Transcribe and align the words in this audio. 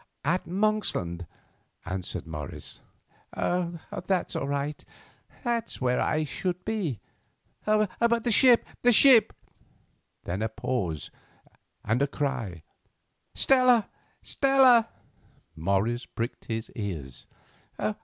"At 0.25 0.47
Monksland," 0.47 1.27
answered 1.85 2.25
Morris. 2.25 2.81
"That's 3.37 4.35
all 4.35 4.47
right, 4.47 4.83
that's 5.43 5.79
where 5.79 6.01
I 6.01 6.23
should 6.23 6.65
be, 6.65 6.99
but 7.63 8.23
the 8.23 8.31
ship, 8.31 8.65
the 8.81 8.91
ship"—then 8.91 10.41
a 10.41 10.49
pause 10.49 11.11
and 11.85 12.01
a 12.01 12.07
cry: 12.07 12.63
"Stella, 13.35 13.89
Stella!" 14.23 14.89
Morris 15.55 16.07
pricked 16.07 16.45
his 16.45 16.71
ears. 16.75 17.27